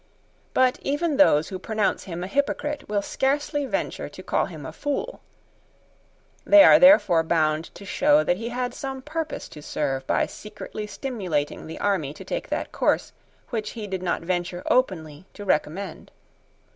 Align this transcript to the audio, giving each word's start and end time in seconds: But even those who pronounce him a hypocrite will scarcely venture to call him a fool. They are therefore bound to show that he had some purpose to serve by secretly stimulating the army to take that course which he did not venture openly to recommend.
But 0.55 0.79
even 0.81 1.17
those 1.17 1.49
who 1.49 1.59
pronounce 1.59 2.05
him 2.05 2.23
a 2.23 2.27
hypocrite 2.27 2.89
will 2.89 3.03
scarcely 3.03 3.67
venture 3.67 4.09
to 4.09 4.23
call 4.23 4.47
him 4.47 4.65
a 4.65 4.71
fool. 4.73 5.21
They 6.43 6.63
are 6.63 6.79
therefore 6.79 7.21
bound 7.21 7.65
to 7.75 7.85
show 7.85 8.23
that 8.23 8.37
he 8.37 8.49
had 8.49 8.73
some 8.73 9.03
purpose 9.03 9.47
to 9.49 9.61
serve 9.61 10.07
by 10.07 10.25
secretly 10.25 10.87
stimulating 10.87 11.67
the 11.67 11.77
army 11.77 12.15
to 12.15 12.25
take 12.25 12.49
that 12.49 12.71
course 12.71 13.13
which 13.51 13.73
he 13.73 13.85
did 13.85 14.01
not 14.01 14.23
venture 14.23 14.63
openly 14.71 15.25
to 15.35 15.45
recommend. 15.45 16.09